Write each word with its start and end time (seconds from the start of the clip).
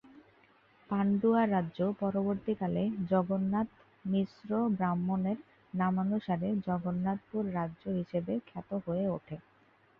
পান্ডুয়া 0.89 1.43
রাজ্য 1.47 1.79
পরবর্তীকালে 1.99 2.83
জগন্নাথ 3.09 3.67
মিশ্র 4.05 4.49
ব্রাহ্মণের 4.77 5.37
নামানুসারে 5.73 6.49
জগন্নাথপুর 6.67 7.43
রাজ্য 7.57 7.83
হিসেবে 7.99 8.33
খ্যাত 8.47 8.69
হয়ে 8.85 9.05
ওঠে। 9.09 9.35